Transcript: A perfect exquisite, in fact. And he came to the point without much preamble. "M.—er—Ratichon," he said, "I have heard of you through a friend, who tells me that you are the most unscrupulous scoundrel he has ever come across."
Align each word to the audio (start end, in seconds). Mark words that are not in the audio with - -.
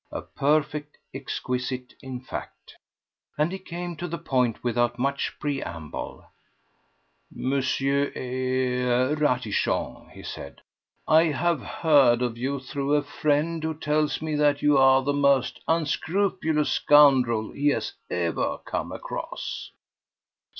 A 0.11 0.23
perfect 0.23 0.97
exquisite, 1.13 1.93
in 2.01 2.21
fact. 2.21 2.73
And 3.37 3.51
he 3.51 3.59
came 3.59 3.95
to 3.97 4.07
the 4.07 4.17
point 4.17 4.63
without 4.63 4.97
much 4.97 5.31
preamble. 5.39 6.25
"M.—er—Ratichon," 7.37 10.09
he 10.09 10.23
said, 10.23 10.61
"I 11.07 11.25
have 11.25 11.61
heard 11.61 12.23
of 12.23 12.35
you 12.35 12.59
through 12.59 12.95
a 12.95 13.03
friend, 13.03 13.63
who 13.63 13.75
tells 13.75 14.23
me 14.23 14.33
that 14.37 14.63
you 14.63 14.75
are 14.75 15.03
the 15.03 15.13
most 15.13 15.59
unscrupulous 15.67 16.71
scoundrel 16.71 17.51
he 17.51 17.67
has 17.67 17.93
ever 18.09 18.57
come 18.65 18.91
across." 18.91 19.69